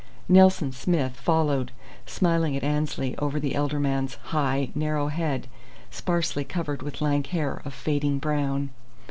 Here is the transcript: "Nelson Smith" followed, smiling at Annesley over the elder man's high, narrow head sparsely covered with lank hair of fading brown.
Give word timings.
"Nelson 0.27 0.71
Smith" 0.71 1.15
followed, 1.15 1.71
smiling 2.07 2.57
at 2.57 2.63
Annesley 2.63 3.15
over 3.19 3.39
the 3.39 3.53
elder 3.53 3.79
man's 3.79 4.15
high, 4.33 4.71
narrow 4.73 5.09
head 5.09 5.45
sparsely 5.91 6.43
covered 6.43 6.81
with 6.81 7.01
lank 7.01 7.27
hair 7.27 7.61
of 7.65 7.73
fading 7.75 8.17
brown. 8.17 8.71